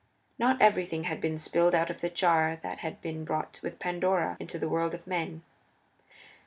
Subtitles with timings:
[0.39, 4.35] Not everything had been spilled out of the jar that had been brought with Pandora
[4.39, 5.43] into the world of men.